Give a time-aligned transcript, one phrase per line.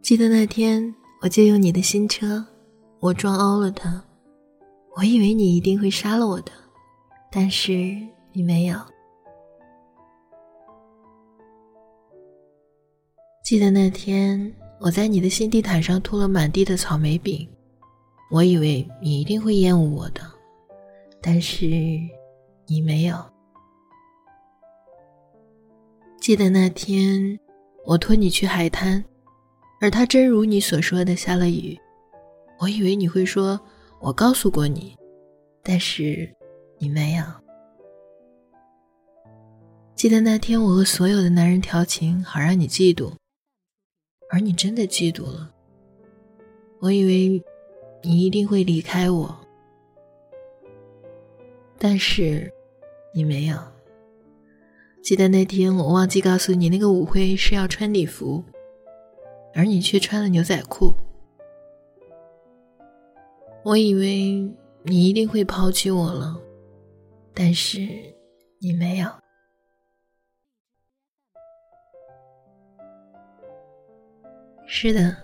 [0.00, 2.44] 记得那天，我借用你的新车，
[2.98, 4.02] 我撞凹了它。
[4.96, 6.52] 我以为你一定会杀了我的，
[7.30, 7.72] 但是
[8.32, 8.76] 你没有。
[13.44, 17.48] 记得那天，我在你的新地毯上吐了满地的草莓饼，
[18.30, 20.22] 我以为你一定会厌恶我的，
[21.20, 21.66] 但是
[22.66, 23.16] 你没有。
[26.20, 27.38] 记得那天，
[27.86, 29.02] 我托你去海滩，
[29.80, 31.78] 而它真如你所说的下了雨，
[32.58, 33.58] 我以为你会说。
[34.00, 34.96] 我告诉过你，
[35.60, 36.32] 但是
[36.78, 37.24] 你没有。
[39.96, 43.12] 记得那天我和所有的男人调情，好让你嫉妒，
[44.30, 45.52] 而你真的嫉妒了。
[46.78, 47.42] 我以为
[48.04, 49.36] 你一定会离开我，
[51.76, 52.48] 但是
[53.12, 53.56] 你没有。
[55.08, 58.44] 记得那天我忘记告诉你，那个舞会是要穿礼服，
[59.54, 60.92] 而你却穿了牛仔裤。
[63.64, 66.38] 我以为你一定会抛弃我了，
[67.32, 67.88] 但是
[68.58, 69.08] 你没有。
[74.66, 75.16] 是的，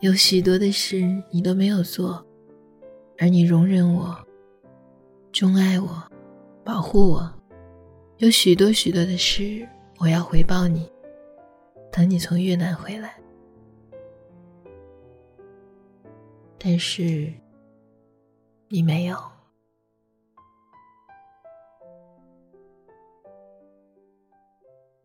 [0.00, 2.26] 有许多的事你都没有做，
[3.18, 4.16] 而你容忍我、
[5.30, 6.02] 钟爱我、
[6.64, 7.35] 保护我。
[8.18, 10.90] 有许多许多的事我要回报你，
[11.92, 13.14] 等你从越南回来。
[16.58, 17.32] 但是。
[18.68, 19.16] 你没有。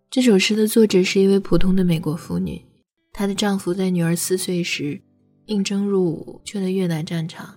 [0.09, 2.59] 这首诗的作者是一位普通的美国妇女，
[3.13, 4.99] 她的丈夫在女儿四岁时
[5.45, 7.55] 应征入伍，去了越南战场，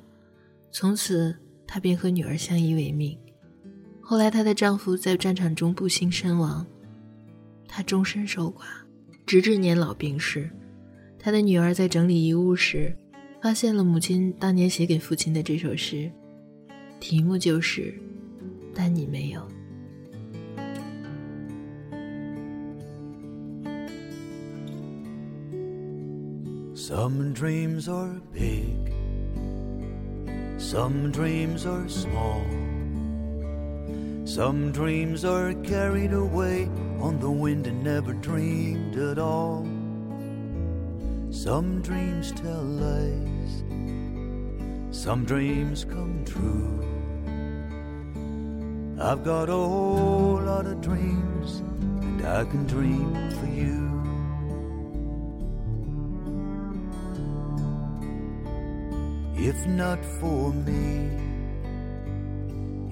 [0.70, 1.34] 从此
[1.66, 3.18] 她便和女儿相依为命。
[4.04, 6.66] 后来她的丈夫在战场中不幸身亡，
[7.66, 8.62] 她终身守寡，
[9.24, 10.50] 直至年老病逝。
[11.18, 12.96] 她的女儿在整理遗物时。
[13.42, 16.10] 发现了母亲当年写给父亲的这首诗，
[16.98, 17.82] 题目就是
[18.74, 19.40] 《但你没有》。
[26.74, 28.90] Some dreams are big,
[30.58, 32.40] some dreams are small,
[34.24, 36.64] some dreams are carried away
[36.98, 39.66] on the wind and never dreamed at all.
[41.30, 43.64] Some dreams tell lies,
[44.90, 46.80] some dreams come true.
[48.98, 51.62] I've got a whole lot of dreams,
[52.00, 53.84] and I can dream for you.
[59.36, 61.33] If not for me,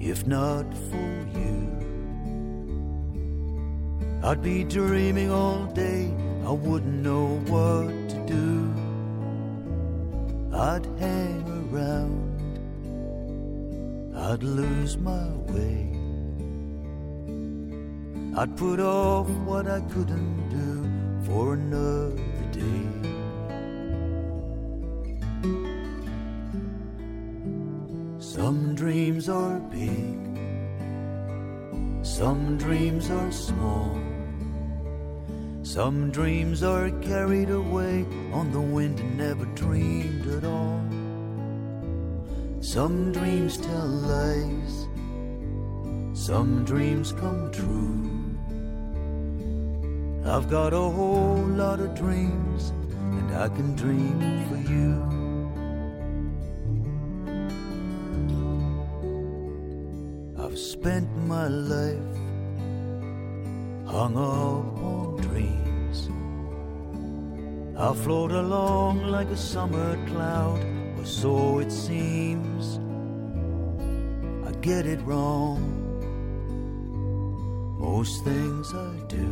[0.09, 1.69] if not for you,
[4.23, 6.13] I'd be dreaming all day,
[6.45, 8.73] I wouldn't know what to do.
[10.55, 12.39] I'd hang around,
[14.15, 15.89] I'd lose my way.
[18.35, 20.89] I'd put off what I couldn't do
[21.25, 22.15] for another
[22.51, 23.02] day.
[28.83, 30.19] Dreams are big,
[32.01, 33.97] some dreams are small.
[35.61, 40.83] Some dreams are carried away on the wind and never dreamed at all.
[42.59, 44.73] Some dreams tell lies,
[46.11, 48.03] some dreams come true.
[50.29, 52.73] I've got a whole lot of dreams,
[53.17, 54.19] and I can dream
[54.49, 55.22] for you.
[60.43, 62.17] I've spent my life
[63.87, 66.09] hung up on dreams.
[67.79, 70.59] I'll float along like a summer cloud,
[70.99, 72.77] or so it seems.
[74.45, 75.63] I get it wrong,
[77.79, 79.29] most things I do.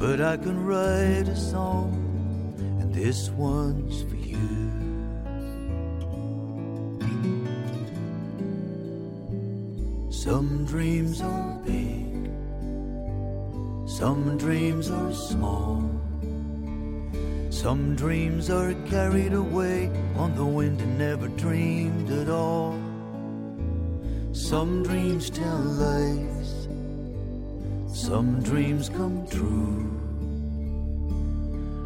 [0.00, 1.92] But I can write a song,
[2.80, 4.25] and this one's for you.
[10.26, 11.96] Some dreams are big
[13.86, 15.82] some dreams are small.
[17.48, 22.78] Some dreams are carried away on the wind and never dreamed at all.
[24.32, 26.68] Some dreams tell lies.
[27.86, 29.88] Some dreams come true.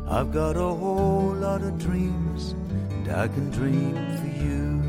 [0.08, 2.56] I've got a whole lot of dreams,
[2.90, 4.79] and I can dream for you.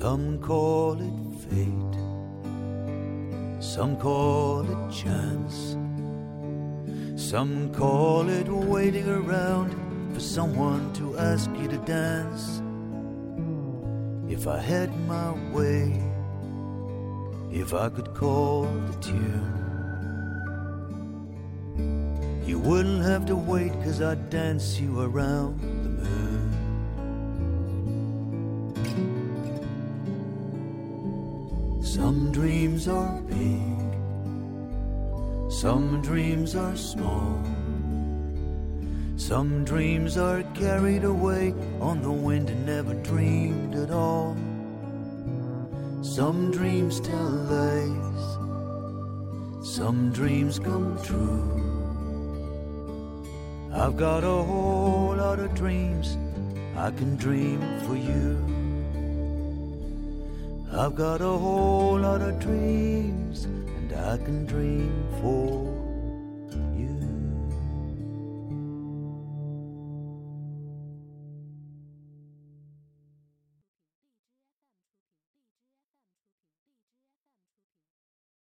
[0.00, 1.12] Some call it
[1.44, 1.94] fate,
[3.62, 5.76] some call it chance,
[7.16, 9.76] some call it waiting around
[10.14, 12.62] for someone to ask you to dance.
[14.26, 16.02] If I had my way,
[17.52, 19.52] if I could call the tune,
[22.46, 25.60] you wouldn't have to wait, cause I'd dance you around
[31.82, 33.78] Some dreams are big,
[35.50, 37.42] some dreams are small.
[39.16, 44.36] Some dreams are carried away on the wind and never dreamed at all.
[46.02, 48.24] Some dreams tell lies,
[49.74, 51.60] some dreams come true.
[53.72, 56.18] I've got a whole lot of dreams
[56.76, 58.59] I can dream for you.
[60.72, 65.69] I've got a whole lot of dreams and I can dream for